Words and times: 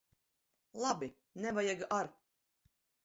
Labi! 0.85 1.11
Nevajag 1.45 1.85
ar'. 1.99 2.13